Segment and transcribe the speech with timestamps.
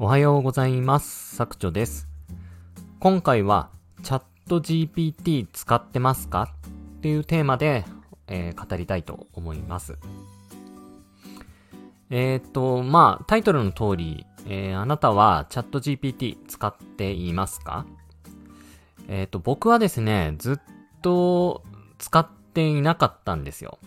[0.00, 1.34] おはようございます。
[1.34, 2.06] 作長です。
[3.00, 3.68] 今回は、
[4.04, 6.54] チャット GPT 使ってますか？
[6.98, 7.84] っていうテーマで、
[8.28, 9.98] えー語りたいと思います。
[12.10, 17.84] えーっと、まあ、タイトルの通り、えーあなたはチャット GPT 使っていますか？
[19.08, 20.56] えっと、僕はですね、ずっ
[21.02, 21.64] と
[21.98, 23.80] 使っていなかったんですよ。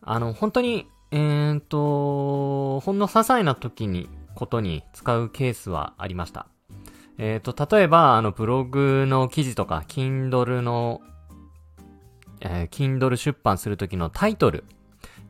[0.00, 6.46] あの、本当に、えっと、ほんの些細な時に、ことに使うケースはありました。
[7.18, 11.00] えっ、と、例えば、あの、ブログの記事とか、Kindle の、
[12.40, 14.64] えー Kindle 出版するときのタイトル。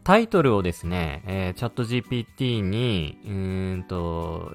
[0.05, 3.30] タイトルをですね、えーチャット GPT に、う
[3.80, 4.55] んと、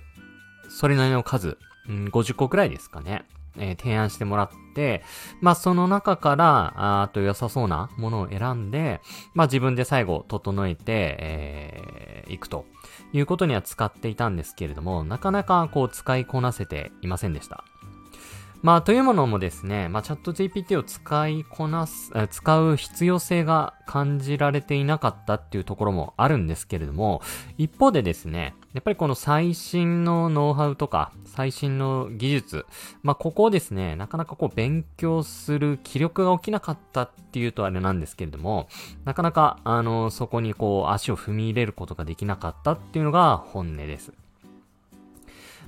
[0.69, 1.57] それなりの数、
[1.87, 3.25] うん、50個くらいですかね。
[3.57, 5.03] えー提案してもらって、
[5.41, 9.01] まあ、その中から、ああと良さそうなものを選んで、
[9.33, 10.83] まあ、自分で最後整えて、
[11.19, 12.65] えーいくと
[13.13, 17.63] いうことには使っていたんですけれども、なかなかこう使いこなせていませんでした。
[18.61, 27.21] まあ、というものもですね、まあ、チャット GPT を使いこなす、使う必要性が感じられていなかったっていうところもあるんですけれども、
[27.57, 32.65] 一方でですね、やっぱりこの最新のノウハウとか、最新の技術、
[33.03, 38.67] まあ、ここをですね、なかなかこう勉強する気力が起きなかったっていうとあれなんですけれども、
[39.05, 44.13] なかなか、あの、そこにこう足を踏み入れることができなかったっていうのが本音です。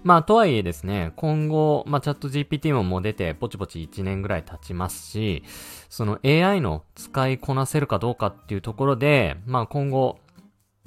[0.03, 5.44] まあ、とはいえですね、今後、まあ、チャット GPT ももう出て、ぼちぼち1年ぐらい経ちますし、
[5.89, 10.19] その AI の使いこなせるかどうかっていうところで、まあ、今後、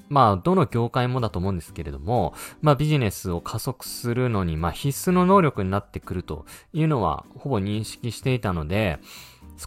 [0.09, 8.99] まあ、どの業界もだと思うんですけれども、まあ、ビジネスを加速するのに、まあ、必須の能力になってくるというのは、ほぼ認識していたので、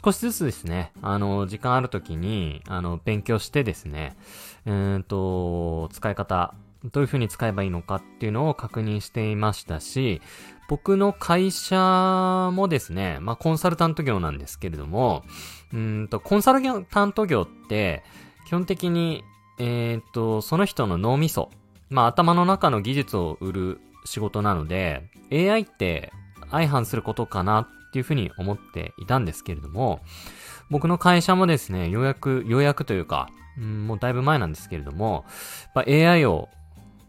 [0.03, 4.17] 少しずつですね、あの、時間ある時に、あの、勉強してですね、
[4.65, 6.53] うんと、使い方、
[6.91, 10.21] どういう風に使えばいいのかっていうのを確認していましたし、
[10.67, 15.23] 僕の会社もですね、まあ、コンサルタント業なんですけれども、
[15.73, 18.03] うんと、コンサルタント業って、
[18.47, 19.23] 基本的に、
[19.59, 21.49] えーっと、その人の脳みそ、
[21.89, 26.11] まあ、頭の中の技術を売る仕事なので、AI って
[26.51, 30.01] 相反することかなっていうふうに思っていたんですけれども、
[30.69, 35.25] 僕の会社もですね、ようやく、ようやくというか、うんもうだいぶ前なんですけれども、
[35.75, 36.49] やっぱ AI を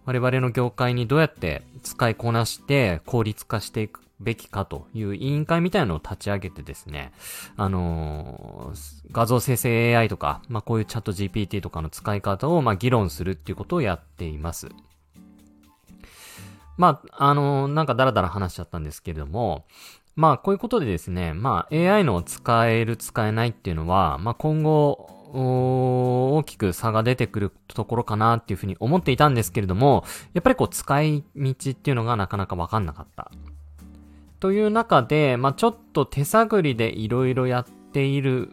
[0.06, 7.12] 我々の業界にどうやって使いこなして効率化していくべきかという委員会みたいなのを立ち上げてですね、
[7.56, 14.68] あのー画像生成 AI とか、まあ、こういうチャット GPT とかの使い方を、まあ、議論するっていうことをやっています。
[16.76, 19.66] まあ、あのーなんかダラダラ話しちゃったんですけれども、
[20.14, 30.04] まあ、こういうことでですね、まあ、AI の使える、使えないっていうのは、まあ、今後、大きく差が出てくるところかなっていうふうに思っていたんですけれども、
[30.34, 33.30] やっぱりこう、使い道っていうのがなかなかわかんなかった。
[34.40, 38.50] という中で、まあ、ちょっと手探りでいろいろやっている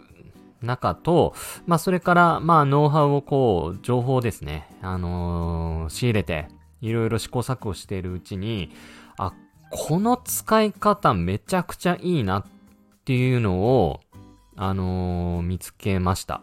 [0.61, 1.33] 中と、
[1.65, 6.47] まあ、それから、まあ、ノウハウをこう、情報ですね、あのー仕入れて、
[6.81, 8.71] いろいろ試行錯誤しているうちに、
[9.17, 9.33] あ、
[9.69, 12.43] この使い方めちゃくちゃいいなっ
[13.05, 13.99] ていうのを、
[14.55, 16.41] あのー見つけました。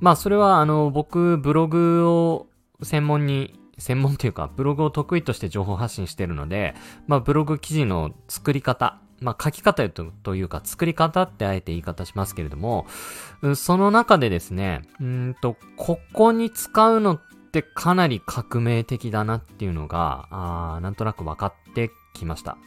[0.00, 2.46] まあ、それは、あの、僕、ブログを
[2.82, 6.74] 専門に、専門というか、ブログを得意として情報発信してるので、
[7.06, 12.86] まあ、ブログ記事の作り方、まあ、書き方というか、作り方ってあえて言い方しますけれども、
[13.56, 17.20] その中でですね、うんと、ここに使うのっ
[17.52, 22.58] てかなり革命的だなっていうのが、あなんとなく分かってきました。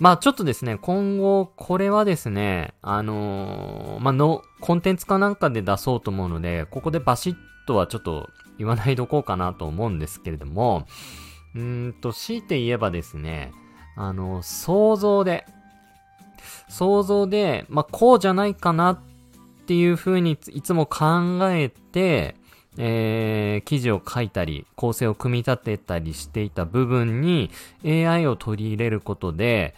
[0.00, 10.86] まあちょっとですね、今後、これはですね、あのーまあの、コンテンツかなんかで出そうと思うので、ここでバシッとはちょっと言わないどこうかなと思うんですけれども、
[11.54, 13.52] うんと、強いて言えばですね、
[13.94, 15.44] あの、想像で、
[16.70, 18.98] 想像で、まあこうじゃないかなっ
[19.66, 22.36] ていう風にいつも考えて、
[22.78, 27.50] えー、記事を書いたり、構成を組み立てたりしていた部分に
[27.84, 29.74] AI を取り入れることで、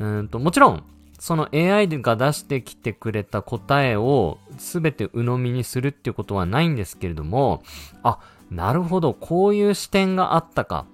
[0.00, 0.82] うんと、もちろん、
[1.18, 7.62] その AI が出してきてくれた答えを全て鵜呑みにするっていうことはないんですけれども、
[8.02, 8.18] あ、
[8.50, 10.86] なるほど、こういう視点があったか。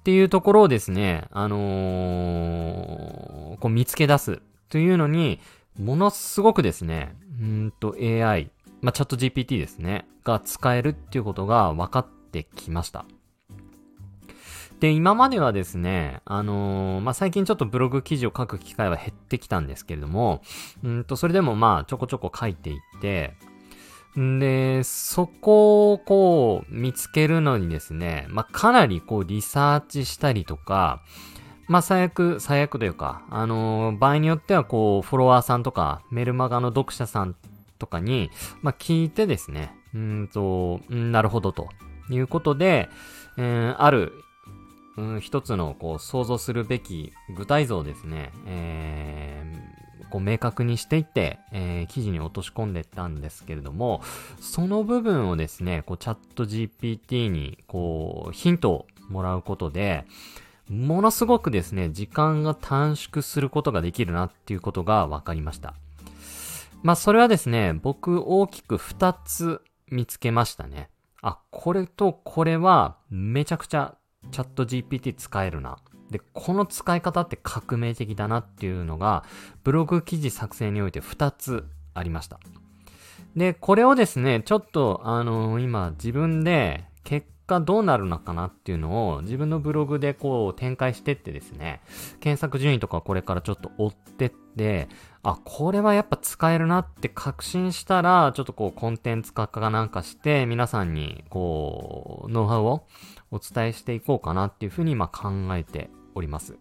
[0.00, 3.22] っていうところをですね、あのー
[3.60, 5.38] こう見つけ出すというのに、
[5.78, 8.50] ものすごくですね、うんと AI、
[8.80, 13.04] まあ、チャット GPT ですね、が使えるっていうことが分かってきました。
[14.82, 20.42] で、今まではですね、あのーまあ、最近ちょっとブログ記事を書く機会は減ってきたんですけれども、
[20.82, 23.36] うんと、それでもまあ、ちょこちょこ書いていって、
[24.18, 31.00] んで、そこをこう見つけるのにですね、まあ、かなりこうリサーチしたりとか、
[31.68, 37.36] まあ、最悪、最悪というか、あのー、場合によってはこう、フォロワーさんとか、メルマガの読者さん
[37.78, 38.32] とかに、
[38.62, 41.68] まあ、聞いてですね、うんと、なるほどと
[42.10, 42.88] いうことで、
[43.38, 44.12] えー、ある、
[45.02, 54.00] うん、一つのこう想像するべき具体像ですね、えー、こう明確にしていって、えー、記事に落とし込んでったんですけれども、
[54.40, 60.04] その部分をですね、こうチャット GPT にこうヒントをもらうことで、
[60.68, 65.74] ものすごくですね、時間が短縮することができるなっていうことが分かりました。
[66.82, 70.88] まあ、それはですね、僕大きく2つ見つけましたね。
[71.22, 73.96] あ、これとこれはめちゃくちゃ
[74.30, 75.78] チャット GPT 使えるな。
[76.10, 79.24] で、この使い方って革命的だなっていうのが、
[79.64, 82.38] ブログ記事作成において2つありました。
[83.36, 86.84] で、これをですね、ちょっと、あのー、今自分で
[87.46, 91.80] 果どうなるのかなっていうのを自分のブログでこう展開してってですね、
[92.20, 94.88] 検索順位とかこれからちょっと追ってって、
[95.22, 102.86] あ、これはやっぱ使えるなって確信したら、ちょっとこうコンテンツ化かなんかして、皆さんにこう、ノウハウを
[103.30, 106.56] お伝えしていこうかなっていうふうに今考えております。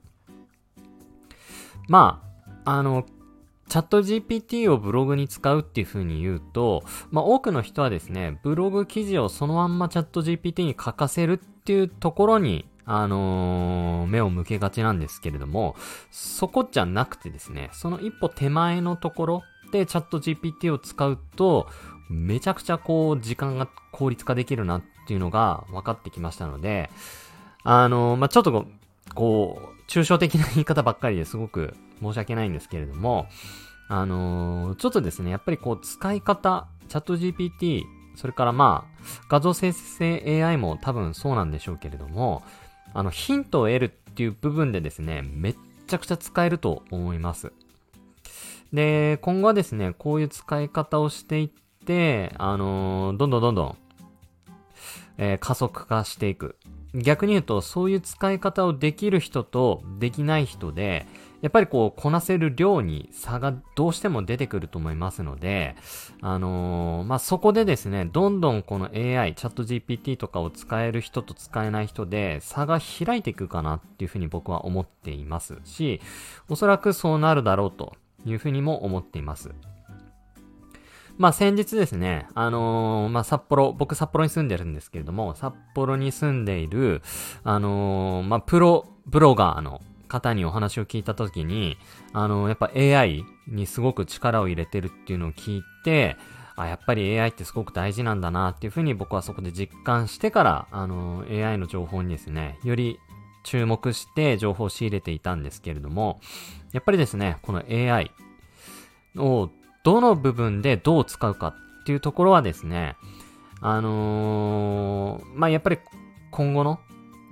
[1.87, 2.23] ま
[2.65, 3.05] あ、あの、
[3.71, 15.77] チャット GPT をブログに使うっていう風に言うと、まあ多くの人はですね、ブログ記事をそのまんまチャット GPT に書かせるっていうところにあのー、目を向けがちなんですけれども、
[16.11, 21.69] そこじゃなくてですね、その一歩手前のところでチャット GPT を使うと、
[22.09, 26.89] めちゃくちゃこう、時間が効率化できるなっていうのが分かってきましたので、
[27.63, 28.65] あのー、まあ、ちょっと
[29.15, 33.27] こう、抽象的な言い方ばっかりですごく申し訳ないんですけれども、
[33.87, 37.83] あのー、ちょっとですね、やっぱりこう、使い方、チャット GPT、
[38.15, 42.43] それからまあ、画像生成 AI も多分そうなんでしょうけれども、
[42.93, 45.55] あの、ヒントを得るっていう部分でですね、めっ
[45.87, 47.51] ちゃくちゃ使えると思います。
[48.73, 51.49] で、今後はですね、こういう使い方をしていっ
[51.85, 53.77] て、あのー、どんどんどんどん、
[55.17, 56.55] えー、加速化していく。
[56.93, 61.05] 逆に言うと、そういう使い方をできる人とできない人で、
[61.41, 65.75] やっぱりこう、こなせる量に差がどうしても出てくると思いますので、
[66.21, 75.99] あのー、まあ、そこでですね、どんどんこの AI、チャット GPT とかを使える人と使えない人で差が開いていくかなっていうふうに僕は思っていますし、
[76.49, 77.95] おそらくそうなるだろうと
[78.25, 79.51] いうふうにも思っています。
[81.21, 87.03] まあ先日ですね、あのー、まあ札幌、僕札幌に住んでるんですけれども、札幌に住んでいる、
[87.43, 91.77] あのー、まあプロブロガーの方にお話を聞いたときに、
[92.11, 96.17] あの、やっぱ AI にすごく力を入れてるっていうのを聞いて、
[96.55, 102.99] あ、やっぱり AI ってすごく大事なんだなっていうふうに僕はそこで実感してから、あの、AI の情報にですね、より
[103.43, 106.19] 注目して情報を仕入れていたんですけれども、
[106.71, 108.11] やっぱりですね、この AI
[109.17, 109.51] を
[109.83, 111.47] どの部分でどう使うか
[111.81, 112.95] っていうところはですね、
[113.61, 115.79] あのー、まあ、やっぱり
[116.31, 116.79] 今後の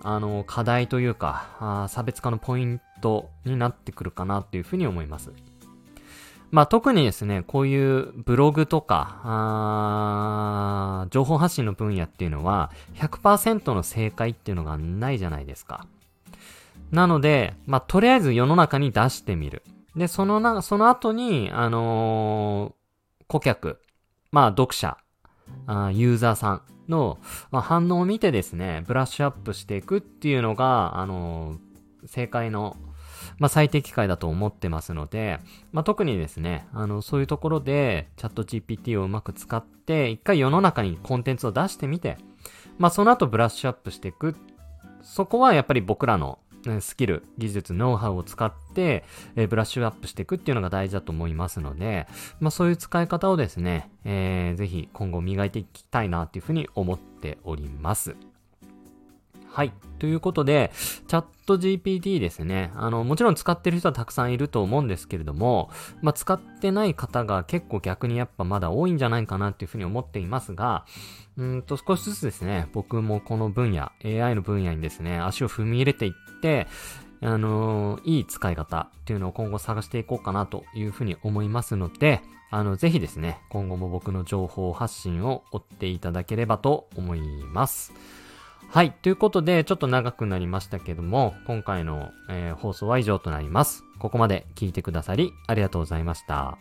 [0.01, 5.31] あの、課題というか、あ差別化のポイントになってくるかなっていうふうに思います。
[6.51, 15.85] まあ特にですね、こういうブログとか、あ情報発信の分野っていうのは100%の正解っていうのがないじゃないですか。
[16.91, 19.63] なので、まあとりあえず世の中に出してみる。
[19.99, 23.81] で、そのな、その後に、あのー、顧客、
[24.31, 24.97] まあ読者、
[25.67, 27.17] あユーザーさんの、
[27.51, 32.77] まあ、反応を見てですね、ブラッシュアップしていくっていうのが、あのー、正解の、
[33.39, 35.41] まあ、最適解だと思ってますので、
[35.73, 42.17] まあ、特にですね、あの、そういうところで、チャット GPT をうまく使って、一回世の中にコンテンツを出してみて、
[42.77, 44.37] まあ、その後ブラッシュアップしていく。
[45.01, 46.39] そこはやっぱり僕らの
[46.81, 49.03] スキル、技術、ノウハウを使って、
[49.35, 52.07] えー、ブラッシュアップしていくっていうのが大事だと思いますので、
[52.39, 58.15] まあそういう使い方をですね、えー、ぜひ今後磨いていきたいなっていうふうに思っております。
[59.51, 59.73] はい。
[59.97, 60.71] ということで、
[61.07, 62.71] チャット GPT ですね。
[62.75, 70.85] あの、もちろん使ってる人はたくさんいると思うんですけれども、まあ、使ってない方が結構逆にやっぱまだ多いんじゃないかなっていうふうに思っていますが、
[71.35, 76.28] うんと少しずつですね、僕もこの分野、AI の分野にですね、足を踏み入れていって、
[77.21, 87.93] あのー、いい使い方っていうのを今後探していこうかなというふうに思いますので、あの、ぜひですね、今後も僕の情報発信を追っていただければと思います。
[88.69, 88.91] はい。
[88.91, 93.83] ということで、ちょっと長くなりましたけども、今回の、えー、放送は以上となります。
[93.99, 96.57] ここまで聞いてくださり、ありがとうございました。